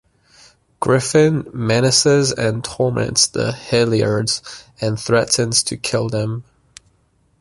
[0.79, 6.43] Griffin menaces and torments the Hilliards and threatens to kill them.